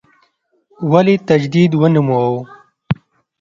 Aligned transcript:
ولې 0.91 1.15
تجدید 1.27 1.71
ونوموو. 1.79 2.39